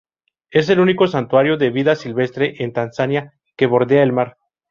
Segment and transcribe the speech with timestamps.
[0.49, 4.37] Es el único santuario de vida silvestre en Tanzania que bordea el mar.